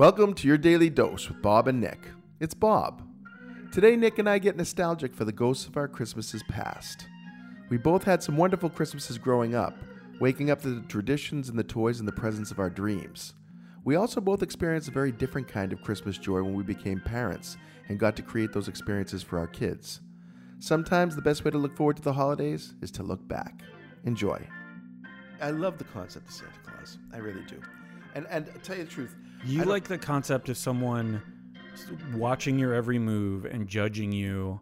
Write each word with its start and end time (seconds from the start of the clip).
Welcome 0.00 0.32
to 0.32 0.48
your 0.48 0.56
daily 0.56 0.88
dose 0.88 1.28
with 1.28 1.42
Bob 1.42 1.68
and 1.68 1.78
Nick. 1.78 2.00
It's 2.40 2.54
Bob. 2.54 3.02
Today, 3.70 3.96
Nick 3.96 4.18
and 4.18 4.28
I 4.30 4.38
get 4.38 4.56
nostalgic 4.56 5.14
for 5.14 5.26
the 5.26 5.32
ghosts 5.32 5.66
of 5.66 5.76
our 5.76 5.88
Christmases 5.88 6.42
past. 6.48 7.06
We 7.68 7.76
both 7.76 8.04
had 8.04 8.22
some 8.22 8.38
wonderful 8.38 8.70
Christmases 8.70 9.18
growing 9.18 9.54
up, 9.54 9.76
waking 10.18 10.50
up 10.50 10.62
to 10.62 10.70
the 10.70 10.88
traditions 10.88 11.50
and 11.50 11.58
the 11.58 11.62
toys 11.62 12.00
and 12.00 12.08
the 12.08 12.12
presents 12.12 12.50
of 12.50 12.58
our 12.58 12.70
dreams. 12.70 13.34
We 13.84 13.96
also 13.96 14.22
both 14.22 14.42
experienced 14.42 14.88
a 14.88 14.92
very 14.92 15.12
different 15.12 15.48
kind 15.48 15.72
of 15.72 15.82
Christmas 15.82 16.16
joy 16.16 16.42
when 16.42 16.54
we 16.54 16.62
became 16.62 17.00
parents 17.00 17.58
and 17.88 17.98
got 17.98 18.16
to 18.16 18.22
create 18.22 18.52
those 18.52 18.68
experiences 18.68 19.22
for 19.22 19.38
our 19.38 19.46
kids. 19.46 20.00
Sometimes 20.60 21.14
the 21.14 21.20
best 21.20 21.44
way 21.44 21.50
to 21.50 21.58
look 21.58 21.76
forward 21.76 21.96
to 21.96 22.02
the 22.02 22.14
holidays 22.14 22.74
is 22.80 22.90
to 22.92 23.02
look 23.02 23.28
back. 23.28 23.62
Enjoy. 24.04 24.46
I 25.40 25.50
love 25.50 25.78
the 25.78 25.84
concept 25.84 26.28
of 26.28 26.34
Santa 26.34 26.52
Claus. 26.64 26.98
I 27.12 27.18
really 27.18 27.42
do. 27.44 27.60
And 28.14 28.26
and 28.28 28.46
to 28.46 28.52
tell 28.58 28.76
you 28.76 28.84
the 28.84 28.90
truth, 28.90 29.14
You 29.44 29.64
like 29.64 29.84
the 29.84 29.98
concept 29.98 30.48
of 30.48 30.56
someone 30.56 31.22
watching 32.14 32.58
your 32.58 32.74
every 32.74 32.98
move 32.98 33.44
and 33.44 33.66
judging 33.68 34.12
you 34.12 34.60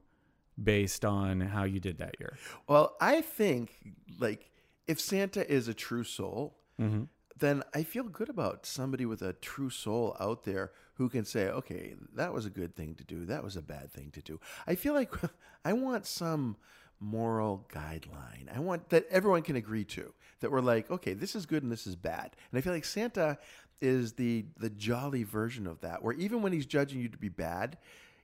based 0.62 1.04
on 1.04 1.40
how 1.40 1.64
you 1.64 1.80
did 1.80 1.98
that 1.98 2.16
year. 2.20 2.36
Well, 2.68 2.96
I 3.00 3.20
think 3.22 3.94
like 4.18 4.50
if 4.86 5.00
Santa 5.00 5.48
is 5.50 5.68
a 5.68 5.74
true 5.74 6.04
soul, 6.04 6.54
Mm-hmm. 6.80 7.04
then 7.40 7.64
I 7.74 7.82
feel 7.82 8.04
good 8.04 8.28
about 8.28 8.64
somebody 8.64 9.04
with 9.04 9.20
a 9.20 9.32
true 9.32 9.68
soul 9.70 10.16
out 10.20 10.44
there 10.44 10.70
who 10.94 11.08
can 11.08 11.24
say, 11.24 11.48
"Okay, 11.48 11.96
that 12.14 12.32
was 12.32 12.46
a 12.46 12.50
good 12.50 12.76
thing 12.76 12.94
to 12.96 13.04
do. 13.04 13.24
That 13.26 13.42
was 13.42 13.56
a 13.56 13.62
bad 13.62 13.90
thing 13.90 14.12
to 14.12 14.22
do." 14.22 14.38
I 14.64 14.76
feel 14.76 14.94
like 14.94 15.12
I 15.64 15.72
want 15.72 16.06
some 16.06 16.56
moral 17.00 17.66
guideline. 17.72 18.54
I 18.54 18.60
want 18.60 18.88
that 18.90 19.06
everyone 19.10 19.42
can 19.42 19.56
agree 19.56 19.84
to. 19.84 20.12
That 20.40 20.50
we're 20.52 20.60
like, 20.60 20.90
"Okay, 20.90 21.14
this 21.14 21.34
is 21.34 21.46
good 21.46 21.62
and 21.62 21.72
this 21.72 21.86
is 21.86 21.96
bad." 21.96 22.36
And 22.50 22.58
I 22.58 22.60
feel 22.60 22.72
like 22.72 22.84
Santa 22.84 23.38
is 23.80 24.12
the 24.14 24.44
the 24.56 24.70
jolly 24.70 25.22
version 25.24 25.66
of 25.66 25.80
that 25.80 26.02
where 26.02 26.14
even 26.14 26.42
when 26.42 26.52
he's 26.52 26.66
judging 26.66 27.00
you 27.00 27.08
to 27.08 27.18
be 27.18 27.28
bad, 27.28 27.78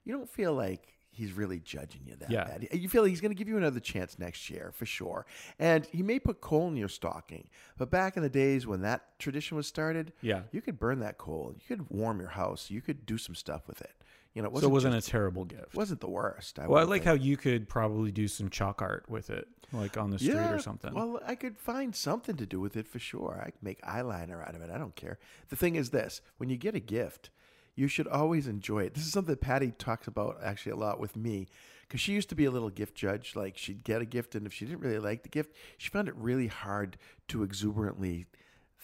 you 0.04 0.12
don't 0.12 0.28
feel 0.28 0.52
like 0.54 0.90
he's 1.10 1.32
really 1.32 1.60
judging 1.60 2.00
you 2.04 2.16
that 2.16 2.28
Yeah. 2.28 2.42
bad. 2.42 2.66
You 2.72 2.88
feel 2.88 3.02
like 3.02 3.10
he's 3.10 3.20
going 3.20 3.30
to 3.30 3.36
give 3.38 3.46
you 3.46 3.56
another 3.56 3.78
chance 3.78 4.18
next 4.18 4.50
year 4.50 4.72
for 4.74 4.84
sure. 4.84 5.24
And 5.60 5.86
he 5.92 6.02
may 6.02 6.18
put 6.18 6.40
coal 6.40 6.66
in 6.66 6.76
your 6.76 6.88
stocking. 6.88 7.48
But 7.78 7.88
back 7.88 8.16
in 8.16 8.24
the 8.24 8.28
days 8.28 8.66
when 8.66 8.80
that 8.80 9.16
tradition 9.20 9.56
was 9.56 9.68
started, 9.68 10.12
Yeah. 10.22 10.42
you 10.50 10.60
could 10.60 10.76
burn 10.76 10.98
that 11.00 11.16
coal. 11.16 11.52
You 11.54 11.60
could 11.68 11.88
warm 11.88 12.18
your 12.18 12.30
house. 12.30 12.68
You 12.68 12.80
could 12.80 13.06
do 13.06 13.16
some 13.16 13.36
stuff 13.36 13.68
with 13.68 13.80
it. 13.80 13.94
You 14.34 14.42
know, 14.42 14.48
it 14.48 14.50
So 14.50 14.54
wasn't 14.54 14.70
it 14.70 14.72
wasn't 14.74 14.94
just- 14.96 15.08
a 15.08 15.10
terrible 15.12 15.44
gift. 15.44 15.74
wasn't 15.74 16.00
the 16.00 16.08
worst. 16.10 16.58
I 16.58 16.66
well, 16.66 16.80
I 16.80 16.82
like 16.84 17.02
think. 17.02 17.04
how 17.04 17.12
you 17.24 17.36
could 17.36 17.68
probably 17.68 18.10
do 18.10 18.26
some 18.26 18.50
chalk 18.50 18.82
art 18.82 19.08
with 19.08 19.30
it, 19.30 19.46
like 19.72 19.96
on 19.96 20.10
the 20.10 20.18
street 20.18 20.34
or 20.34 20.58
something. 20.58 20.92
Well, 20.92 21.20
I 21.24 21.36
could 21.36 21.56
find 21.56 21.94
something 21.94 22.36
to 22.36 22.46
do 22.46 22.58
with 22.58 22.76
it 22.76 22.88
for 22.88 22.98
sure. 22.98 23.40
I 23.40 23.50
could 23.50 23.62
make 23.62 23.80
eyeliner 23.82 24.46
out 24.46 24.56
of 24.56 24.62
it. 24.62 24.70
I 24.70 24.78
don't 24.78 24.96
care. 24.96 25.18
The 25.50 25.56
thing 25.56 25.76
is 25.76 25.90
this 25.90 26.20
when 26.38 26.48
you 26.50 26.56
get 26.56 26.74
a 26.74 26.80
gift, 26.80 27.30
you 27.76 27.86
should 27.86 28.08
always 28.08 28.46
enjoy 28.48 28.84
it. 28.84 28.94
This 28.94 29.06
is 29.06 29.12
something 29.12 29.32
that 29.32 29.40
Patty 29.40 29.70
talks 29.70 30.06
about 30.08 30.38
actually 30.42 30.72
a 30.72 30.76
lot 30.76 30.98
with 30.98 31.14
me 31.16 31.46
because 31.82 32.00
she 32.00 32.12
used 32.12 32.28
to 32.30 32.34
be 32.34 32.44
a 32.44 32.50
little 32.50 32.70
gift 32.70 32.96
judge. 32.96 33.36
Like 33.36 33.56
she'd 33.56 33.84
get 33.84 34.02
a 34.02 34.04
gift, 34.04 34.34
and 34.34 34.46
if 34.46 34.52
she 34.52 34.64
didn't 34.64 34.80
really 34.80 34.98
like 34.98 35.22
the 35.22 35.28
gift, 35.28 35.54
she 35.78 35.90
found 35.90 36.08
it 36.08 36.14
really 36.16 36.48
hard 36.48 36.96
to 37.28 37.44
exuberantly 37.44 38.26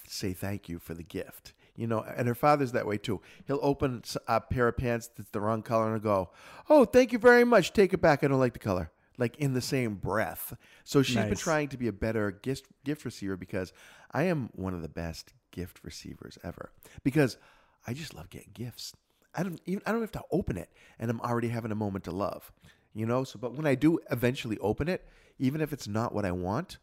say 0.06 0.32
thank 0.32 0.68
you 0.68 0.78
for 0.78 0.94
the 0.94 1.02
gift. 1.04 1.54
You 1.80 1.86
know, 1.86 2.02
and 2.02 2.28
her 2.28 2.34
father's 2.34 2.72
that 2.72 2.86
way 2.86 2.98
too. 2.98 3.22
He'll 3.46 3.58
open 3.62 4.02
a 4.28 4.38
pair 4.38 4.68
of 4.68 4.76
pants 4.76 5.08
that's 5.16 5.30
the 5.30 5.40
wrong 5.40 5.62
color 5.62 5.94
and 5.94 6.02
go, 6.02 6.28
"Oh, 6.68 6.84
thank 6.84 7.10
you 7.10 7.18
very 7.18 7.42
much. 7.42 7.72
Take 7.72 7.94
it 7.94 8.02
back. 8.02 8.22
I 8.22 8.28
don't 8.28 8.38
like 8.38 8.52
the 8.52 8.58
color." 8.58 8.92
Like 9.16 9.38
in 9.38 9.54
the 9.54 9.62
same 9.62 9.94
breath. 9.94 10.54
So 10.84 11.00
she's 11.00 11.16
been 11.16 11.36
trying 11.36 11.68
to 11.68 11.78
be 11.78 11.88
a 11.88 11.92
better 11.92 12.32
gift 12.32 12.66
gift 12.84 13.06
receiver 13.06 13.34
because 13.34 13.72
I 14.12 14.24
am 14.24 14.50
one 14.52 14.74
of 14.74 14.82
the 14.82 14.90
best 14.90 15.32
gift 15.52 15.80
receivers 15.82 16.36
ever. 16.44 16.70
Because 17.02 17.38
I 17.86 17.94
just 17.94 18.12
love 18.12 18.28
getting 18.28 18.50
gifts. 18.52 18.94
I 19.34 19.42
don't 19.42 19.58
even 19.64 19.82
I 19.86 19.92
don't 19.92 20.02
have 20.02 20.12
to 20.12 20.22
open 20.30 20.58
it, 20.58 20.68
and 20.98 21.10
I'm 21.10 21.22
already 21.22 21.48
having 21.48 21.72
a 21.72 21.76
moment 21.76 22.04
to 22.04 22.10
love. 22.10 22.52
You 22.92 23.06
know. 23.06 23.24
So, 23.24 23.38
but 23.38 23.54
when 23.54 23.66
I 23.66 23.74
do 23.74 24.00
eventually 24.10 24.58
open 24.58 24.86
it, 24.86 25.08
even 25.38 25.62
if 25.62 25.72
it's 25.72 25.88
not 25.88 26.14
what 26.14 26.26
I 26.26 26.32
want, 26.32 26.76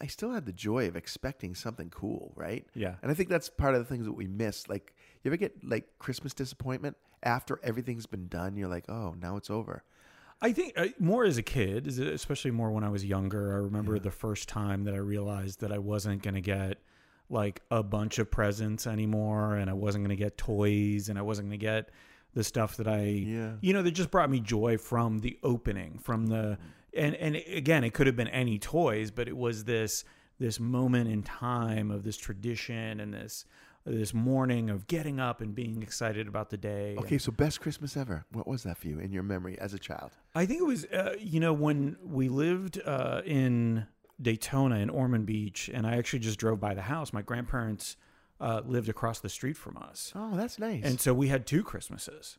I 0.00 0.06
still 0.06 0.30
had 0.32 0.46
the 0.46 0.52
joy 0.52 0.86
of 0.88 0.96
expecting 0.96 1.54
something 1.54 1.90
cool, 1.90 2.32
right? 2.36 2.66
Yeah. 2.74 2.94
And 3.02 3.10
I 3.10 3.14
think 3.14 3.28
that's 3.28 3.48
part 3.48 3.74
of 3.74 3.80
the 3.80 3.86
things 3.86 4.04
that 4.06 4.12
we 4.12 4.26
miss. 4.26 4.68
Like, 4.68 4.94
you 5.22 5.30
ever 5.30 5.36
get 5.36 5.64
like 5.64 5.98
Christmas 5.98 6.34
disappointment 6.34 6.96
after 7.22 7.58
everything's 7.62 8.06
been 8.06 8.28
done? 8.28 8.56
You're 8.56 8.68
like, 8.68 8.88
oh, 8.88 9.14
now 9.20 9.36
it's 9.36 9.50
over. 9.50 9.82
I 10.40 10.52
think 10.52 10.74
uh, 10.76 10.88
more 11.00 11.24
as 11.24 11.36
a 11.36 11.42
kid, 11.42 11.86
especially 11.86 12.52
more 12.52 12.70
when 12.70 12.84
I 12.84 12.88
was 12.90 13.04
younger. 13.04 13.52
I 13.54 13.56
remember 13.58 13.98
the 13.98 14.10
first 14.12 14.48
time 14.48 14.84
that 14.84 14.94
I 14.94 14.98
realized 14.98 15.60
that 15.62 15.72
I 15.72 15.78
wasn't 15.78 16.22
going 16.22 16.34
to 16.34 16.40
get 16.40 16.78
like 17.30 17.60
a 17.70 17.82
bunch 17.82 18.18
of 18.18 18.30
presents 18.30 18.86
anymore, 18.86 19.56
and 19.56 19.68
I 19.68 19.72
wasn't 19.74 20.04
going 20.04 20.16
to 20.16 20.22
get 20.22 20.38
toys, 20.38 21.08
and 21.08 21.18
I 21.18 21.22
wasn't 21.22 21.48
going 21.48 21.58
to 21.58 21.64
get 21.66 21.90
the 22.34 22.44
stuff 22.44 22.76
that 22.76 22.86
I, 22.86 23.02
Yeah. 23.04 23.52
you 23.60 23.72
know, 23.72 23.82
that 23.82 23.90
just 23.90 24.10
brought 24.10 24.30
me 24.30 24.38
joy 24.40 24.78
from 24.78 25.18
the 25.18 25.38
opening, 25.42 25.98
from 25.98 26.26
the, 26.26 26.56
and 26.98 27.14
and 27.16 27.36
again, 27.36 27.84
it 27.84 27.94
could 27.94 28.06
have 28.06 28.16
been 28.16 28.28
any 28.28 28.58
toys, 28.58 29.10
but 29.10 29.28
it 29.28 29.36
was 29.36 29.64
this 29.64 30.04
this 30.38 30.60
moment 30.60 31.10
in 31.10 31.22
time 31.22 31.90
of 31.90 32.04
this 32.04 32.16
tradition 32.16 33.00
and 33.00 33.12
this 33.14 33.44
this 33.86 34.12
morning 34.12 34.68
of 34.68 34.86
getting 34.86 35.18
up 35.18 35.40
and 35.40 35.54
being 35.54 35.82
excited 35.82 36.28
about 36.28 36.50
the 36.50 36.58
day. 36.58 36.94
Okay, 36.98 37.16
so 37.16 37.32
best 37.32 37.60
Christmas 37.60 37.96
ever. 37.96 38.24
What 38.32 38.46
was 38.46 38.62
that 38.64 38.76
for 38.76 38.86
you 38.88 38.98
in 38.98 39.12
your 39.12 39.22
memory 39.22 39.58
as 39.58 39.72
a 39.72 39.78
child? 39.78 40.10
I 40.34 40.44
think 40.44 40.60
it 40.60 40.66
was, 40.66 40.84
uh, 40.86 41.14
you 41.18 41.40
know, 41.40 41.54
when 41.54 41.96
we 42.04 42.28
lived 42.28 42.78
uh, 42.84 43.22
in 43.24 43.86
Daytona 44.20 44.76
in 44.80 44.90
Ormond 44.90 45.24
Beach, 45.24 45.70
and 45.72 45.86
I 45.86 45.96
actually 45.96 46.18
just 46.18 46.38
drove 46.38 46.60
by 46.60 46.74
the 46.74 46.82
house. 46.82 47.14
My 47.14 47.22
grandparents 47.22 47.96
uh, 48.40 48.60
lived 48.66 48.88
across 48.90 49.20
the 49.20 49.28
street 49.30 49.56
from 49.56 49.76
us, 49.78 50.12
Oh, 50.14 50.36
that's 50.36 50.58
nice. 50.58 50.84
and 50.84 51.00
so 51.00 51.14
we 51.14 51.28
had 51.28 51.46
two 51.46 51.62
Christmases. 51.62 52.36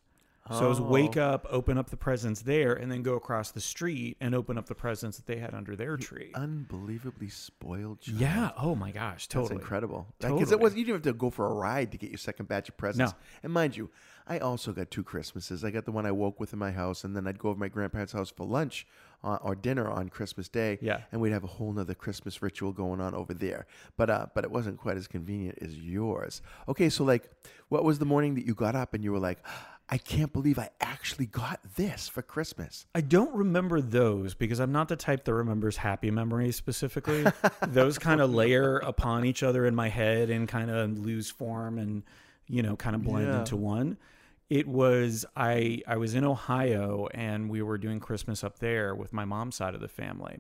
So 0.52 0.66
it 0.66 0.70
was 0.70 0.82
wake 0.82 1.16
Oh. 1.16 1.22
up, 1.22 1.46
open 1.52 1.78
up 1.78 1.92
the 1.92 1.98
presents 1.98 2.42
there, 2.42 2.74
and 2.74 2.92
then 2.92 3.04
go 3.04 3.14
across 3.14 3.52
the 3.52 3.62
street 3.62 4.18
and 4.20 4.34
open 4.34 4.58
up 4.58 4.66
the 4.66 4.74
presents 4.74 5.18
that 5.18 5.28
they 5.28 5.36
had 5.38 5.54
under 5.54 5.76
their 5.76 5.96
tree. 5.96 6.32
unbelievably 6.34 7.30
spoiled 7.30 8.02
child. 8.02 8.20
Yeah. 8.20 8.52
Oh 8.58 8.74
my 8.74 8.90
gosh. 8.92 9.28
That's 9.28 9.34
Totally. 9.48 9.56
incredible. 9.62 10.08
Because 10.20 10.52
it 10.52 10.60
was 10.60 10.76
you 10.76 10.84
didn't 10.86 11.06
have 11.06 11.14
to 11.14 11.18
go 11.18 11.30
for 11.30 11.46
a 11.46 11.54
ride 11.54 11.92
to 11.92 11.98
get 12.00 12.10
your 12.10 12.18
second 12.18 12.48
batch 12.48 12.68
of 12.68 12.78
presents. 12.78 13.12
No. 13.14 13.18
And 13.44 13.54
mind 13.54 13.78
you, 13.78 13.92
I 14.26 14.40
also 14.40 14.72
got 14.74 14.90
two 14.90 15.04
Christmases. 15.04 15.64
I 15.64 15.70
got 15.72 15.86
the 15.86 15.92
one 15.92 16.06
I 16.08 16.12
woke 16.12 16.40
with 16.40 16.52
in 16.54 16.60
my 16.60 16.72
house, 16.72 17.04
and 17.04 17.16
then 17.16 17.28
I'd 17.28 17.38
go 17.40 17.50
over 17.50 17.56
to 17.56 17.60
my 17.60 17.68
grandparents' 17.68 18.14
house 18.14 18.30
for 18.32 18.46
lunch 18.46 18.88
uh, 19.24 19.38
or 19.42 19.54
dinner 19.56 19.88
on 19.88 20.10
Christmas 20.10 20.48
Day. 20.50 20.80
Yeah. 20.82 21.02
And 21.12 21.22
we'd 21.22 21.32
have 21.32 21.44
a 21.44 21.48
whole 21.48 21.74
nother 21.74 21.94
Christmas 21.96 22.42
ritual 22.42 22.72
going 22.72 23.02
on 23.02 23.14
over 23.14 23.34
there. 23.36 23.68
But 23.98 24.10
uh, 24.10 24.26
but 24.34 24.44
it 24.44 24.52
wasn't 24.52 24.78
quite 24.80 24.98
as 24.98 25.08
convenient 25.08 25.60
as 25.62 25.78
yours. 25.78 26.42
Okay, 26.68 26.90
so 26.90 27.04
like, 27.04 27.30
what 27.70 27.84
was 27.84 28.00
the 28.00 28.06
morning 28.06 28.34
that 28.36 28.46
you 28.48 28.56
got 28.56 28.76
up 28.76 28.94
and 28.96 29.04
you 29.04 29.12
were 29.12 29.20
like, 29.20 29.40
I 29.92 29.98
can't 29.98 30.32
believe 30.32 30.60
I 30.60 30.70
actually 30.82 31.26
got 31.26 31.60
this 31.76 32.08
for 32.08 32.22
Christmas. 32.22 32.86
I 32.94 33.02
don't 33.02 33.34
remember 33.34 33.82
those 33.82 34.36
because 34.36 34.60
I'm 34.60 34.72
not 34.72 34.88
the 34.88 34.96
type 34.96 35.26
that 35.26 35.34
remembers 35.34 35.78
happy 35.78 36.12
memories 36.12 36.56
specifically. 36.56 37.26
those 37.68 37.98
kind 37.98 38.22
of 38.22 38.32
layer 38.32 38.78
upon 38.78 39.26
each 39.26 39.42
other 39.42 39.66
in 39.66 39.74
my 39.74 39.90
head 39.90 40.30
and 40.30 40.48
kind 40.48 40.70
of 40.70 40.98
lose 40.98 41.32
form 41.32 41.80
and 41.80 42.04
you 42.48 42.62
know 42.62 42.76
kind 42.76 42.96
of 42.96 43.04
blend 43.04 43.28
Yeah. 43.28 43.40
into 43.40 43.56
one. 43.56 43.98
It 44.50 44.68
was 44.68 45.26
I 45.36 45.82
I 45.88 45.98
was 45.98 46.14
in 46.14 46.24
Ohio 46.24 47.08
and 47.14 47.50
we 47.50 47.62
were 47.64 47.78
doing 47.78 48.00
Christmas 48.00 48.44
up 48.44 48.60
there 48.60 48.94
with 48.94 49.12
my 49.12 49.26
mom's 49.26 49.56
side 49.56 49.74
of 49.74 49.82
the 49.82 49.88
family. 49.88 50.40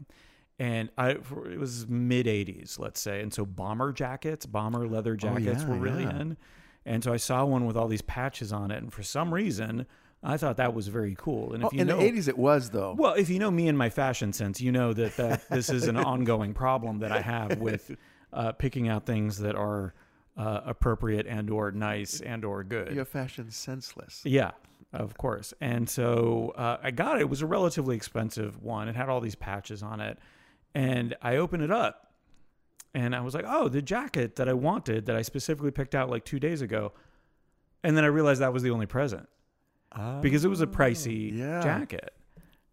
And 0.59 0.89
I 0.97 1.11
it 1.11 1.57
was 1.59 1.87
mid 1.87 2.27
80s, 2.27 2.77
let's 2.77 2.99
say. 2.99 3.21
And 3.21 3.33
so 3.33 3.45
bomber 3.45 3.93
jackets, 3.93 4.45
bomber 4.45 4.87
leather 4.87 5.13
oh, 5.13 5.15
jackets 5.15 5.63
yeah, 5.63 5.69
were 5.69 5.75
really 5.75 6.03
yeah. 6.03 6.19
in. 6.21 6.37
And 6.85 7.03
so 7.03 7.13
I 7.13 7.17
saw 7.17 7.45
one 7.45 7.65
with 7.65 7.75
all 7.77 7.87
these 7.87 8.01
patches 8.01 8.51
on 8.53 8.71
it 8.71 8.81
and 8.81 8.91
for 8.91 9.03
some 9.03 9.33
reason 9.33 9.85
I 10.21 10.35
thought 10.35 10.57
that 10.57 10.73
was 10.73 10.89
very 10.89 11.15
cool. 11.17 11.53
And 11.53 11.63
if 11.63 11.67
Oh, 11.67 11.69
you 11.73 11.81
in 11.81 11.87
know 11.87 11.97
the 11.97 12.11
80s, 12.11 12.27
it 12.27 12.37
was, 12.37 12.71
though. 12.71 12.93
well, 12.97 13.13
if 13.13 13.29
you 13.29 13.39
know 13.39 13.49
me 13.49 13.69
and 13.69 13.77
my 13.77 13.89
fashion 13.89 14.33
sense, 14.33 14.59
you 14.59 14.69
know 14.71 14.91
that, 14.91 15.15
that 15.15 15.47
this 15.49 15.69
is 15.69 15.87
an 15.87 15.95
ongoing 15.95 16.53
problem 16.53 16.99
that 16.99 17.11
I 17.13 17.21
have 17.21 17.57
with 17.59 17.95
uh, 18.33 18.51
picking 18.51 18.89
out 18.89 19.05
things 19.05 19.37
that 19.39 19.55
are 19.55 19.93
uh, 20.35 20.59
appropriate 20.65 21.25
and 21.25 21.49
or 21.49 21.71
nice 21.71 22.19
and 22.19 22.43
or 22.43 22.65
good. 22.65 22.93
You're 22.93 23.05
fashion 23.05 23.49
senseless. 23.49 24.21
Yeah, 24.25 24.51
of 24.91 25.17
course. 25.17 25.53
And 25.61 25.89
so 25.89 26.53
uh, 26.57 26.77
I 26.83 26.91
got 26.91 27.15
it. 27.17 27.21
It 27.21 27.29
was 27.29 27.41
a 27.41 27.45
relatively 27.47 27.95
expensive 27.95 28.61
one. 28.61 28.89
It 28.89 28.97
had 28.97 29.07
all 29.07 29.21
these 29.21 29.35
patches 29.35 29.81
on 29.83 30.01
it, 30.01 30.17
and 30.75 31.15
I 31.21 31.37
opened 31.37 31.63
it 31.63 31.71
up, 31.71 32.08
and 32.93 33.15
I 33.15 33.21
was 33.21 33.33
like, 33.33 33.45
"Oh, 33.47 33.67
the 33.69 33.81
jacket 33.81 34.35
that 34.37 34.47
I 34.49 34.53
wanted 34.53 35.05
that 35.07 35.15
I 35.15 35.21
specifically 35.21 35.71
picked 35.71 35.95
out 35.95 36.09
like 36.09 36.25
two 36.25 36.39
days 36.39 36.61
ago," 36.61 36.91
and 37.83 37.95
then 37.95 38.03
I 38.03 38.07
realized 38.07 38.41
that 38.41 38.53
was 38.53 38.63
the 38.63 38.71
only 38.71 38.85
present 38.85 39.27
because 40.21 40.45
it 40.45 40.49
was 40.49 40.61
a 40.61 40.65
oh, 40.65 40.67
pricey 40.67 41.31
Oh, 41.33 41.35
yeah. 41.35 41.61
jacket. 41.61 42.13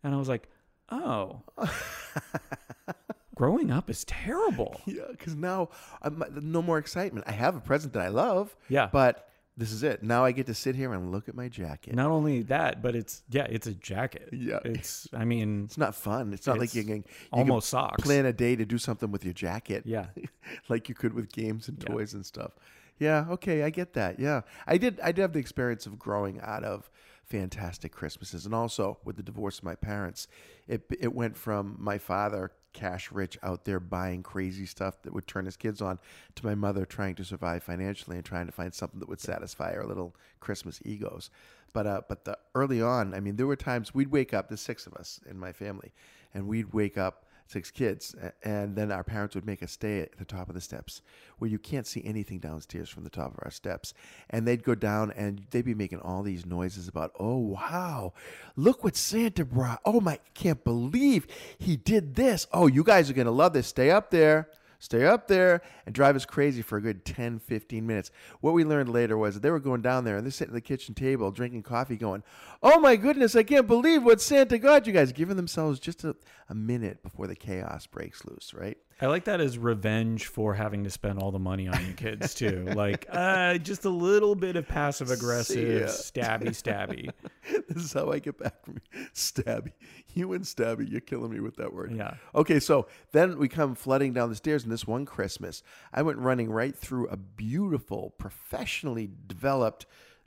And 0.03 0.15
I 0.15 0.19
was 0.19 0.29
like, 0.29 0.49
oh, 0.91 1.43
growing 3.35 3.71
up 3.71 3.91
is 3.91 4.05
terrible. 4.05 4.81
Yeah, 4.87 5.03
because 5.11 5.35
now 5.35 5.71
I'm, 6.03 6.23
no 6.43 6.63
more 6.63 6.79
excitement. 6.79 7.27
I 7.29 7.33
have 7.33 7.57
a 7.57 7.61
present 7.61 7.93
that 7.95 8.03
I 8.03 8.09
love. 8.09 8.55
Yeah. 8.69 8.89
But 8.93 9.29
this 9.57 9.73
is 9.73 9.83
it. 9.83 10.03
Now 10.03 10.25
I 10.25 10.33
get 10.33 10.47
to 10.47 10.55
sit 10.55 10.75
here 10.77 10.93
and 10.93 11.11
look 11.13 11.29
at 11.29 11.35
my 11.35 11.49
jacket. 11.49 11.95
Not 11.95 12.11
only 12.11 12.43
that, 12.43 12.83
but 12.83 12.95
it's 12.95 13.23
yeah, 13.31 13.47
it's 13.49 13.67
a 13.67 13.73
jacket. 13.75 14.29
Yeah. 14.33 14.59
It's 14.65 15.09
I 15.15 15.25
mean 15.25 15.65
It's 15.65 15.79
not 15.79 15.95
fun. 15.95 16.33
It's 16.35 16.47
not 16.47 16.59
like 16.59 16.75
you 16.75 16.85
can 16.85 16.97
you 16.97 17.05
almost 17.33 17.71
can 17.71 17.79
socks. 17.81 18.03
plan 18.03 18.27
a 18.27 18.33
day 18.33 18.55
to 18.57 18.65
do 18.65 18.79
something 18.79 19.11
with 19.11 19.25
your 19.25 19.35
jacket. 19.35 19.85
Yeah. 19.87 20.07
like 20.69 20.89
you 20.89 20.95
could 20.95 21.15
with 21.15 21.33
games 21.33 21.69
and 21.69 21.79
Yeah. 21.83 21.95
toys 21.95 22.15
and 22.15 22.25
stuff. 22.27 22.53
Yeah, 22.99 23.27
okay, 23.31 23.63
I 23.63 23.69
get 23.71 23.93
that. 23.95 24.19
Yeah. 24.19 24.41
I 24.67 24.79
did 24.79 25.01
I 25.01 25.13
did 25.13 25.21
have 25.23 25.33
the 25.33 25.39
experience 25.39 25.87
of 25.87 25.99
growing 25.99 26.41
out 26.41 26.65
of 26.65 26.91
fantastic 27.25 27.93
Christmases 27.93 28.47
and 28.47 28.55
also 28.55 28.99
with 29.05 29.17
the 29.17 29.23
divorce 29.23 29.59
of 29.59 29.65
my 29.65 29.75
parents. 29.75 30.29
It 30.69 30.83
it 31.01 31.15
went 31.15 31.37
from 31.37 31.77
my 31.79 31.99
father 31.99 32.53
cash 32.77 33.11
rich 33.11 33.39
out 33.43 33.65
there 33.65 33.81
buying 33.81 34.23
crazy 34.23 34.67
stuff 34.67 35.03
that 35.03 35.13
would 35.13 35.27
turn 35.27 35.47
his 35.47 35.57
kids 35.57 35.81
on 35.81 35.99
to 36.35 36.47
my 36.47 36.55
mother 36.55 36.85
trying 36.85 37.15
to 37.17 37.25
survive 37.25 37.63
financially 37.63 38.17
and 38.17 38.25
trying 38.25 38.47
to 38.47 38.53
find 38.53 38.73
something 38.75 39.01
that 39.01 39.09
would 39.09 39.21
satisfy 39.21 39.75
our 39.75 39.87
little 39.87 40.15
Christmas 40.39 40.81
egos. 40.85 41.31
But 41.73 41.87
uh 41.87 42.03
but 42.09 42.25
the 42.25 42.39
early 42.55 42.81
on, 42.81 43.15
I 43.15 43.21
mean 43.21 43.37
there 43.37 43.47
were 43.47 43.57
times 43.57 43.95
we'd 43.95 44.13
wake 44.13 44.33
up, 44.33 44.49
the 44.49 44.57
six 44.57 44.87
of 44.87 44.95
us 44.95 45.21
in 45.29 45.39
my 45.39 45.53
family, 45.53 45.93
and 46.35 46.47
we'd 46.47 46.73
wake 46.73 46.97
up 46.97 47.26
six 47.47 47.71
kids, 47.71 48.15
and 48.43 48.77
then 48.77 48.91
our 48.91 49.05
parents 49.05 49.35
would 49.35 49.47
make 49.47 49.63
us 49.63 49.73
stay 49.73 50.01
at 50.01 50.19
the 50.19 50.25
top 50.25 50.49
of 50.49 50.55
the 50.55 50.61
steps 50.61 51.03
where 51.39 51.51
you 51.51 51.59
can't 51.59 51.87
see 51.87 52.03
anything 52.05 52.39
downstairs 52.39 52.89
from 52.89 53.05
the 53.05 53.11
top 53.11 53.33
of 53.33 53.39
our 53.43 53.51
steps. 53.51 53.95
And 54.31 54.47
they'd 54.47 54.65
go 54.65 54.75
down 54.75 55.13
and 55.13 55.47
they'd 55.51 55.65
be 55.65 55.75
making 55.75 56.01
all 56.01 56.23
these 56.23 56.47
noises 56.47 56.89
about, 56.89 57.13
oh, 57.19 57.39
wow, 57.39 58.13
look 58.57 58.83
what 58.83 58.97
Santa 58.97 59.45
brought. 59.45 59.81
Oh, 59.85 60.01
my, 60.01 60.19
can't 60.35 60.65
believe 60.65 61.27
he 61.59 61.77
did 61.77 62.15
this. 62.15 62.47
Oh, 62.53 62.67
you 62.67 62.83
guys 62.83 63.11
are 63.11 63.15
going 63.15 63.27
to 63.27 63.31
love 63.31 63.53
this. 63.53 63.67
Stay 63.67 63.91
up 63.91 64.11
there. 64.11 64.49
Stay 64.79 65.07
up 65.07 65.29
there 65.29 65.63
and 65.85 65.95
drive 65.95 66.17
us 66.17 66.25
crazy 66.25 66.63
for 66.63 66.79
a 66.79 66.83
good 66.83 67.05
10, 67.05 67.39
15 67.39 67.87
minutes. 67.87 68.11
What 68.41 68.55
we 68.55 68.65
learned 68.65 68.89
later 68.89 69.17
was 69.17 69.35
that 69.35 69.41
they 69.41 69.51
were 69.51 69.61
going 69.61 69.83
down 69.83 70.05
there 70.05 70.17
and 70.17 70.25
they're 70.25 70.31
sitting 70.31 70.53
at 70.53 70.55
the 70.55 70.61
kitchen 70.61 70.95
table 70.95 71.31
drinking 71.31 71.63
coffee, 71.63 71.97
going, 71.97 72.23
Oh 72.63 72.79
my 72.81 72.97
goodness, 72.97 73.37
I 73.37 73.43
can't 73.43 73.67
believe 73.67 74.03
what 74.03 74.21
Santa 74.21 74.59
got 74.59 74.87
you 74.87 74.93
guys, 74.93 75.13
giving 75.13 75.37
themselves 75.37 75.79
just 75.79 76.05
a, 76.05 76.17
a 76.49 76.55
minute 76.55 77.03
before 77.03 77.27
the 77.27 77.37
chaos 77.37 77.87
breaks 77.87 78.25
loose, 78.25 78.53
right? 78.55 78.79
I 79.01 79.07
like 79.07 79.25
that 79.25 79.43
as 79.43 79.59
revenge 79.59 80.27
for 80.27 80.55
having 80.55 80.85
to 80.85 80.91
spend 80.91 81.19
all 81.19 81.31
the 81.31 81.39
money 81.39 81.69
on 81.69 81.85
your 81.85 81.95
kids 81.95 82.33
too. 82.33 82.65
like 82.75 83.07
uh, 83.11 83.59
just 83.59 83.85
a 83.85 83.91
little 83.91 84.35
bit 84.35 84.57
of 84.57 84.67
passive 84.67 85.11
aggressive, 85.11 85.89
stabby, 85.89 86.49
stabby. 86.49 87.11
this 87.69 87.85
is 87.85 87.93
how 87.93 88.11
I 88.11 88.21
get 88.21 88.39
back 88.39 88.65
from 88.65 88.75
you. 88.75 89.07
Stabby. 89.15 89.73
You 90.15 90.33
and 90.33 90.45
Stabby, 90.45 90.91
you're 90.91 91.03
killing 91.03 91.31
me 91.31 91.41
with 91.41 91.57
that 91.57 91.75
word. 91.75 91.95
Yeah. 91.95 92.15
Okay, 92.35 92.59
so 92.59 92.87
then 93.13 93.39
we 93.39 93.49
come 93.49 93.75
flooding 93.75 94.15
down 94.15 94.31
the 94.31 94.37
stairs, 94.37 94.63
and 94.63 94.73
this 94.73 94.87
one 94.87 95.05
Christmas, 95.05 95.63
I 95.93 96.01
went 96.01 96.19
running 96.19 96.51
right 96.51 96.75
through 96.75 97.09
a 97.09 97.19
beautiful, 97.19 98.15
professionally 98.17 99.11
developed 99.27 99.85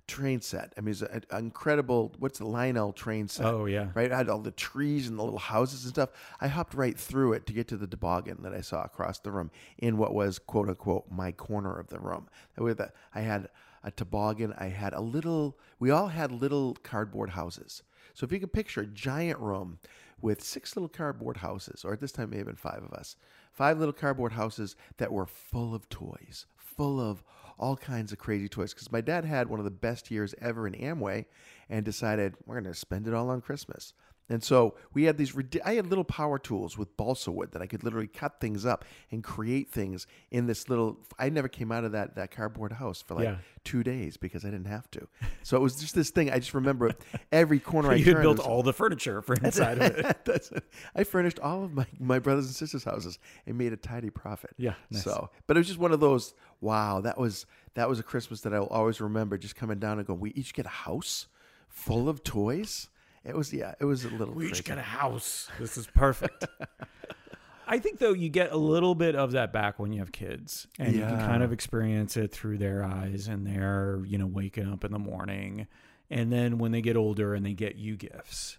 train 0.10 0.42
set. 0.42 0.74
I 0.78 0.82
mean, 0.82 0.92
it's 0.92 1.02
an 1.02 1.24
incredible, 1.32 2.14
what's 2.20 2.40
the 2.40 2.48
Lionel 2.48 2.92
train 2.92 3.28
set? 3.28 3.46
Oh 3.46 3.66
yeah. 3.66 3.90
Right? 3.94 4.12
I 4.12 4.18
had 4.18 4.30
all 4.30 4.40
the 4.40 4.52
trees 4.52 5.08
and 5.08 5.18
the 5.18 5.24
little 5.24 5.40
houses 5.40 5.86
and 5.86 5.94
stuff. 5.94 6.10
I 6.42 6.48
hopped 6.48 6.74
right 6.74 6.98
through 6.98 7.34
it 7.34 7.46
to 7.46 7.54
get 7.54 7.68
to 7.70 7.78
the 7.78 7.88
toboggan 7.88 8.44
that 8.44 8.54
I 8.54 8.62
saw 8.62 8.84
across 8.84 9.20
the 9.20 9.32
room 9.32 9.52
in 9.78 9.98
what 9.98 10.14
was, 10.14 10.40
quote 10.40 10.68
unquote, 10.68 11.06
my 11.10 11.32
corner 11.32 11.80
of 11.80 11.88
the 11.88 12.00
room. 12.00 12.28
With 12.58 12.80
a, 12.80 12.92
I 13.14 13.22
had 13.22 13.50
a 13.84 13.92
toboggan. 13.92 14.54
I 14.58 14.68
had 14.68 14.94
a 14.94 15.02
little, 15.02 15.58
we 15.80 15.92
all 15.92 16.08
had 16.08 16.32
little 16.32 16.76
cardboard 16.84 17.30
houses. 17.30 17.84
So 18.14 18.26
if 18.26 18.32
you 18.32 18.40
could 18.40 18.52
picture 18.52 18.82
a 18.82 18.88
giant 18.88 19.40
room 19.40 19.80
with 20.22 20.44
six 20.44 20.76
little 20.76 20.90
cardboard 20.90 21.38
houses, 21.38 21.86
or 21.86 21.94
at 21.94 22.02
this 22.02 22.12
time, 22.12 22.26
it 22.26 22.32
may 22.32 22.38
have 22.38 22.48
been 22.48 22.56
five 22.56 22.84
of 22.84 22.92
us, 22.92 23.16
five 23.54 23.80
little 23.80 23.94
cardboard 23.94 24.34
houses 24.34 24.76
that 24.98 25.14
were 25.14 25.26
full 25.26 25.74
of 25.74 25.88
toys, 25.88 26.46
full 26.80 27.02
of 27.02 27.22
all 27.58 27.76
kinds 27.76 28.14
of 28.14 28.18
crazy 28.18 28.48
toys. 28.48 28.74
Because 28.74 28.90
my 28.90 29.02
dad 29.02 29.26
had 29.26 29.50
one 29.50 29.60
of 29.60 29.66
the 29.66 29.70
best 29.70 30.10
years 30.10 30.34
ever 30.42 30.66
in 30.66 30.74
Amway 30.76 31.26
and 31.70 31.84
decided 31.84 32.36
we're 32.46 32.56
going 32.56 32.72
to 32.72 32.74
spend 32.74 33.06
it 33.06 33.14
all 33.14 33.30
on 33.30 33.42
Christmas. 33.42 33.94
And 34.30 34.44
so 34.44 34.76
we 34.94 35.04
had 35.06 35.18
these. 35.18 35.34
I 35.66 35.74
had 35.74 35.88
little 35.88 36.04
power 36.04 36.38
tools 36.38 36.78
with 36.78 36.96
balsa 36.98 37.32
wood 37.32 37.52
that 37.54 37.62
I 37.64 37.66
could 37.68 37.84
literally 37.84 38.08
cut 38.08 38.40
things 38.40 38.66
up 38.66 38.86
and 39.12 39.24
create 39.24 39.72
things 39.72 40.06
in 40.30 40.46
this 40.46 40.70
little. 40.70 41.00
I 41.18 41.30
never 41.30 41.48
came 41.48 41.72
out 41.72 41.84
of 41.84 41.94
that 41.94 42.16
that 42.16 42.30
cardboard 42.30 42.74
house 42.74 43.02
for 43.02 43.16
like 43.16 43.24
Yeah. 43.24 43.38
two 43.64 43.82
days 43.84 44.18
because 44.18 44.46
I 44.46 44.52
didn't 44.52 44.68
have 44.68 44.90
to. 44.92 45.08
So 45.42 45.58
it 45.58 45.62
was 45.62 45.78
just 45.80 45.96
this 45.96 46.12
thing. 46.12 46.30
I 46.32 46.38
just 46.38 46.54
remember 46.54 46.92
every 47.32 47.60
corner 47.60 47.90
I 47.92 47.96
You 47.96 48.06
turned. 48.06 48.18
had 48.18 48.22
built 48.22 48.38
was- 48.38 48.46
all 48.48 48.62
the 48.62 48.74
furniture 48.74 49.22
for 49.24 49.34
inside 49.44 49.80
of 49.82 49.98
it. 49.98 50.18
That's 50.26 50.52
it. 50.52 50.64
I 50.96 51.04
furnished 51.06 51.40
all 51.40 51.64
of 51.64 51.74
my, 51.74 51.88
my 52.00 52.20
brothers 52.20 52.46
and 52.46 52.54
sisters' 52.56 52.84
houses 52.84 53.18
and 53.48 53.58
made 53.58 53.74
a 53.74 53.78
tidy 53.78 54.12
profit. 54.12 54.52
Yeah, 54.58 54.76
nice. 54.92 55.04
So, 55.04 55.32
but 55.48 55.58
it 55.58 55.62
was 55.62 55.68
just 55.68 55.80
one 55.80 55.92
of 55.92 56.00
those. 56.02 56.36
Wow, 56.62 57.02
that 57.02 57.18
was 57.18 57.46
that 57.74 57.90
was 57.90 58.00
a 58.00 58.04
Christmas 58.04 58.42
that 58.42 58.54
I'll 58.54 58.66
always 58.68 59.02
remember. 59.02 59.38
Just 59.40 59.56
coming 59.56 59.80
down 59.80 59.98
and 59.98 60.06
going, 60.06 60.20
we 60.20 60.32
each 60.34 60.54
get 60.54 60.66
a 60.68 60.70
house 60.70 61.26
full 61.68 62.08
of 62.10 62.24
toys. 62.24 62.90
It 63.26 63.36
was 63.36 63.54
yeah, 63.54 63.76
it 63.80 63.86
was 63.86 64.06
a 64.06 64.10
little. 64.10 64.34
We 64.34 64.46
each 64.46 64.52
crazy. 64.52 64.64
get 64.64 64.78
a 64.78 64.82
house. 64.82 65.50
This 65.60 65.78
is 65.78 65.88
perfect. 65.88 66.46
I 67.70 67.78
think 67.78 68.00
though 68.00 68.14
you 68.14 68.30
get 68.30 68.52
a 68.52 68.58
little 68.58 68.96
bit 68.96 69.16
of 69.16 69.34
that 69.34 69.54
back 69.54 69.78
when 69.78 69.94
you 69.94 70.00
have 70.00 70.12
kids, 70.12 70.66
and 70.80 70.96
you 70.96 71.02
can 71.02 71.20
kind 71.20 71.44
of 71.44 71.54
experience 71.54 72.18
it 72.18 72.32
through 72.32 72.58
their 72.58 72.84
eyes 72.84 73.28
and 73.28 73.46
their 73.46 74.02
you 74.08 74.18
know 74.18 74.26
waking 74.26 74.72
up 74.72 74.84
in 74.84 74.92
the 74.92 75.00
morning, 75.00 75.68
and 76.10 76.34
then 76.34 76.58
when 76.58 76.72
they 76.72 76.82
get 76.82 76.98
older 76.98 77.36
and 77.36 77.46
they 77.46 77.54
get 77.54 77.76
you 77.76 77.96
gifts 77.96 78.58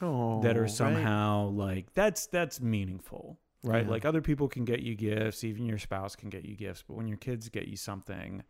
oh, 0.00 0.42
that 0.42 0.56
are 0.56 0.60
oh, 0.60 0.62
right. 0.62 0.70
somehow 0.70 1.46
like 1.50 1.94
that's 1.94 2.26
that's 2.26 2.60
meaningful, 2.60 3.38
right? 3.62 3.84
Yeah. 3.84 3.90
Like 3.90 4.04
other 4.04 4.20
people 4.20 4.48
can 4.48 4.64
get 4.64 4.80
you 4.80 4.96
gifts, 4.96 5.44
even 5.44 5.64
your 5.64 5.78
spouse 5.78 6.16
can 6.16 6.28
get 6.28 6.44
you 6.44 6.56
gifts, 6.56 6.82
but 6.86 6.94
when 6.94 7.06
your 7.06 7.18
kids 7.18 7.48
get 7.48 7.68
you 7.68 7.76
something, 7.76 8.42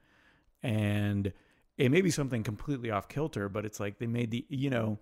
and 0.62 1.35
it 1.77 1.91
may 1.91 2.00
be 2.00 2.11
something 2.11 2.43
completely 2.43 2.91
off 2.91 3.09
kilter, 3.09 3.50
but 3.50 3.67
it's 3.67 3.79
like 3.79 3.99
they 3.99 4.06
made 4.06 4.31
the 4.31 4.47
you 4.49 4.71
know. 4.71 4.99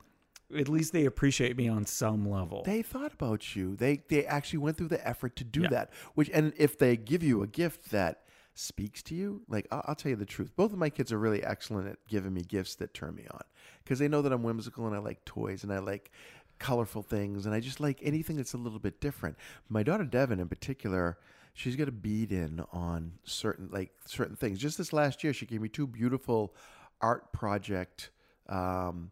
At 0.59 0.69
least 0.69 0.93
they 0.93 1.05
appreciate 1.05 1.57
me 1.57 1.69
on 1.69 1.87
some 1.87 2.29
level. 2.29 2.63
They 2.65 2.83
thought 2.83 3.13
about 3.13 3.55
you. 3.55 3.77
They 3.77 4.03
they 4.09 4.25
actually 4.27 4.59
went 4.61 4.77
through 4.77 4.89
the 4.89 5.07
effort 5.07 5.37
to 5.37 5.45
do 5.45 5.63
Yeah. 5.63 5.69
that. 5.69 5.93
Which 6.15 6.31
and 6.31 6.53
if 6.57 6.79
they 6.79 6.97
give 6.97 7.23
you 7.23 7.43
a 7.43 7.47
gift 7.47 7.91
that 7.91 8.25
speaks 8.55 9.03
to 9.05 9.15
you, 9.15 9.43
like 9.49 9.67
I'll, 9.71 9.85
I'll 9.87 9.95
tell 9.95 10.11
you 10.11 10.17
the 10.17 10.27
truth. 10.27 10.55
Both 10.57 10.73
of 10.73 10.79
my 10.79 10.91
kids 10.91 11.13
are 11.13 11.19
really 11.19 11.43
excellent 11.45 11.89
at 11.89 11.99
giving 12.09 12.35
me 12.35 12.43
gifts 12.43 12.75
that 12.77 12.93
turn 12.95 13.15
me 13.15 13.27
on 13.31 13.43
because 13.85 13.99
they 13.99 14.09
know 14.09 14.23
that 14.23 14.33
I'm 14.33 14.43
whimsical 14.43 14.87
and 14.87 14.95
I 14.95 14.99
like 14.99 15.25
toys 15.25 15.63
and 15.63 15.73
I 15.73 15.79
like 15.79 16.11
colorful 16.59 17.03
things 17.03 17.47
and 17.47 17.55
I 17.55 17.61
just 17.61 17.81
like 17.81 18.01
anything 18.03 18.37
that's 18.37 18.53
a 18.53 18.59
little 18.59 18.79
bit 18.81 19.01
different. 19.01 19.37
My 19.69 19.83
daughter 19.83 20.05
Devin 20.05 20.41
in 20.41 20.49
particular, 20.49 21.17
she's 21.55 21.77
got 21.77 21.89
a 21.89 21.93
bead 21.93 22.33
in 22.33 22.63
on 22.73 23.13
certain 23.25 23.69
like 23.73 23.93
certain 24.05 24.37
things. 24.37 24.59
Just 24.59 24.77
this 24.79 24.93
last 24.93 25.23
year, 25.25 25.33
she 25.33 25.47
gave 25.47 25.61
me 25.63 25.69
two 25.69 25.87
beautiful 25.87 26.55
art 27.01 27.33
project 27.33 28.11
um, 28.49 29.11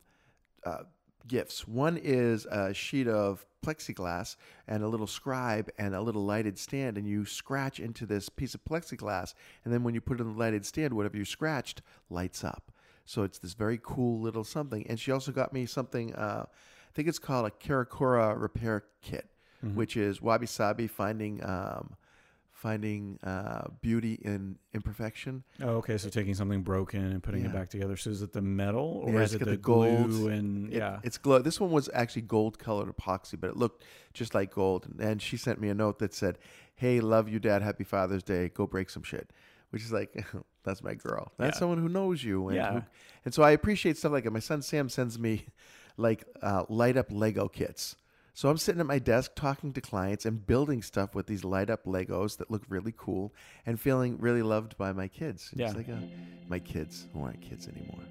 uh, 0.64 0.82
gifts. 1.26 1.66
One 1.66 1.96
is 1.96 2.46
a 2.46 2.72
sheet 2.72 3.08
of 3.08 3.44
plexiglass 3.64 4.36
and 4.66 4.82
a 4.82 4.88
little 4.88 5.06
scribe 5.06 5.68
and 5.78 5.94
a 5.94 6.00
little 6.00 6.24
lighted 6.24 6.58
stand, 6.58 6.96
and 6.96 7.06
you 7.06 7.24
scratch 7.24 7.80
into 7.80 8.06
this 8.06 8.28
piece 8.28 8.54
of 8.54 8.64
plexiglass, 8.64 9.34
and 9.64 9.74
then 9.74 9.82
when 9.82 9.94
you 9.94 10.00
put 10.00 10.20
it 10.20 10.22
in 10.22 10.32
the 10.32 10.38
lighted 10.38 10.64
stand, 10.64 10.94
whatever 10.94 11.16
you 11.16 11.24
scratched 11.24 11.82
lights 12.08 12.44
up. 12.44 12.70
So 13.04 13.22
it's 13.22 13.38
this 13.38 13.54
very 13.54 13.80
cool 13.82 14.20
little 14.20 14.44
something. 14.44 14.86
And 14.86 15.00
she 15.00 15.10
also 15.12 15.32
got 15.32 15.52
me 15.52 15.64
something. 15.64 16.14
Uh, 16.14 16.44
I 16.46 16.92
think 16.94 17.08
it's 17.08 17.18
called 17.18 17.46
a 17.46 17.50
Karakura 17.50 18.38
repair 18.40 18.84
kit, 19.02 19.30
which 19.74 19.96
is 19.96 20.20
wabi 20.22 20.46
sabi 20.46 20.86
finding 20.86 21.42
um, 21.42 21.96
finding 22.62 23.18
uh, 23.22 23.68
beauty 23.80 24.18
in 24.22 24.56
imperfection. 24.74 25.44
Oh, 25.62 25.76
okay. 25.76 25.96
So 25.96 26.08
taking 26.08 26.34
something 26.34 26.62
broken 26.62 27.04
and 27.04 27.22
putting 27.22 27.44
it 27.44 27.52
back 27.52 27.68
together. 27.68 27.96
So 27.96 28.10
is 28.10 28.20
it 28.20 28.32
the 28.32 28.42
metal 28.42 29.02
or 29.04 29.12
Yeah, 29.12 29.20
is 29.20 29.34
it 29.34 29.38
the, 29.38 29.44
the 29.44 29.56
gold. 29.56 30.08
glue 30.10 30.28
and 30.28 30.72
It- 30.72 30.78
yeah? 30.78 30.98
it's 31.04 31.18
glow. 31.18 31.38
This 31.38 31.60
one 31.60 31.70
was 31.70 31.88
actually 31.94 32.22
gold 32.22 32.58
colored 32.58 32.88
epoxy, 32.94 33.38
but 33.40 33.48
it 33.50 33.56
looked 33.56 33.84
just 34.12 34.34
like 34.34 34.52
gold. 34.52 34.86
And, 34.86 35.00
and 35.00 35.22
she 35.22 35.36
sent 35.36 35.60
me 35.60 35.68
a 35.68 35.74
note 35.74 36.00
that 36.00 36.12
said, 36.14 36.38
"Hey, 36.74 36.98
love 37.00 37.28
you, 37.28 37.38
Dad. 37.38 37.62
Happy 37.62 37.84
Father's 37.84 38.24
Day. 38.24 38.48
Go 38.48 38.66
break 38.66 38.90
some 38.90 39.04
shit." 39.04 39.30
Which 39.70 39.82
is 39.84 39.92
like, 39.92 40.10
that's 40.64 40.82
my 40.82 40.94
girl. 40.94 41.30
That's 41.38 41.54
Yeah. 41.56 41.58
someone 41.60 41.78
who 41.78 41.88
knows 41.88 42.24
you. 42.24 42.48
And 42.48 42.56
Yeah. 42.56 42.72
who- 42.72 42.82
and 43.24 43.32
so 43.34 43.42
I 43.44 43.52
appreciate 43.52 43.96
stuff 43.98 44.10
like 44.12 44.24
that. 44.24 44.32
My 44.32 44.40
son 44.40 44.62
Sam 44.62 44.88
sends 44.88 45.16
me 45.18 45.44
like 45.96 46.24
uh, 46.42 46.64
light 46.68 46.96
up 46.96 47.06
Lego 47.10 47.46
kits. 47.48 47.94
So 48.38 48.48
I'm 48.48 48.56
sitting 48.56 48.80
at 48.80 48.86
my 48.86 49.00
desk 49.00 49.32
talking 49.34 49.72
to 49.72 49.80
clients 49.80 50.24
and 50.24 50.46
building 50.46 50.80
stuff 50.80 51.12
with 51.12 51.26
these 51.26 51.42
light 51.42 51.70
up 51.70 51.86
Legos 51.86 52.36
that 52.36 52.52
look 52.52 52.62
really 52.68 52.94
cool 52.96 53.34
and 53.66 53.80
feeling 53.80 54.16
really 54.20 54.42
loved 54.42 54.78
by 54.78 54.92
my 54.92 55.08
kids. 55.08 55.50
It's 55.50 55.58
Yeah. 55.60 55.72
like 55.72 55.88
uh 55.88 55.96
my 56.48 56.60
kids 56.60 57.08
who 57.12 57.24
aren't 57.24 57.40
kids 57.40 57.66
anymore. 57.66 58.04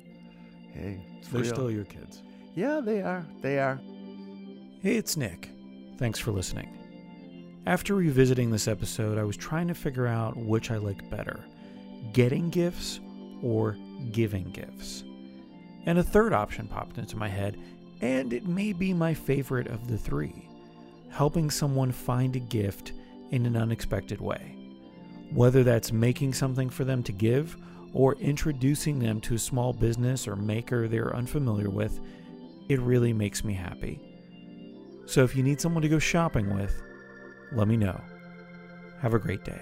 Hey, 0.73 0.99
it's 1.17 1.29
They're 1.29 1.43
real. 1.43 1.53
still 1.53 1.71
your 1.71 1.85
kids. 1.85 2.23
Yeah, 2.55 2.81
they 2.81 3.01
are. 3.01 3.25
They 3.41 3.57
are. 3.57 3.79
Hey, 4.81 4.97
it's 4.97 5.15
Nick. 5.15 5.49
Thanks 5.97 6.19
for 6.19 6.33
listening. 6.33 6.73
After 7.65 7.95
revisiting 7.95 8.51
this 8.51 8.67
episode, 8.67 9.17
I 9.17 9.23
was 9.23 9.37
trying 9.37 9.69
to 9.69 9.73
figure 9.73 10.07
out 10.07 10.35
which 10.35 10.71
I 10.71 10.75
like 10.75 11.09
better 11.09 11.39
getting 12.11 12.49
gifts 12.49 12.99
or 13.41 13.77
giving 14.11 14.51
gifts. 14.51 15.05
And 15.85 15.97
a 15.97 16.03
third 16.03 16.33
option 16.33 16.67
popped 16.67 16.97
into 16.97 17.15
my 17.15 17.29
head, 17.29 17.57
and 18.01 18.33
it 18.33 18.45
may 18.45 18.73
be 18.73 18.93
my 18.93 19.13
favorite 19.13 19.67
of 19.67 19.87
the 19.87 19.97
three 19.97 20.47
helping 21.09 21.49
someone 21.49 21.91
find 21.91 22.35
a 22.35 22.39
gift 22.39 22.93
in 23.31 23.45
an 23.45 23.57
unexpected 23.57 24.21
way. 24.21 24.55
Whether 25.31 25.63
that's 25.63 25.91
making 25.91 26.33
something 26.33 26.69
for 26.69 26.83
them 26.83 27.01
to 27.03 27.11
give 27.11 27.57
or 27.93 28.15
introducing 28.15 28.99
them 28.99 29.19
to 29.21 29.35
a 29.35 29.39
small 29.39 29.73
business 29.73 30.27
or 30.27 30.35
maker 30.35 30.87
they're 30.87 31.15
unfamiliar 31.15 31.69
with, 31.69 31.99
it 32.69 32.79
really 32.81 33.13
makes 33.13 33.43
me 33.43 33.53
happy. 33.53 33.99
So 35.05 35.23
if 35.23 35.35
you 35.35 35.43
need 35.43 35.59
someone 35.59 35.81
to 35.81 35.89
go 35.89 35.99
shopping 35.99 36.53
with, 36.53 36.81
let 37.51 37.67
me 37.67 37.77
know. 37.77 37.99
Have 39.01 39.13
a 39.13 39.19
great 39.19 39.43
day. 39.43 39.61